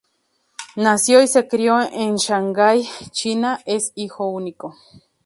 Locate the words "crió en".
1.47-2.15